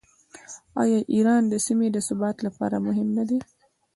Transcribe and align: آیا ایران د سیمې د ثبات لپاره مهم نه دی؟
آیا 0.81 0.99
ایران 1.13 1.43
د 1.47 1.53
سیمې 1.65 1.87
د 1.91 1.97
ثبات 2.07 2.37
لپاره 2.45 2.77
مهم 2.87 3.07
نه 3.17 3.23
دی؟ 3.29 3.39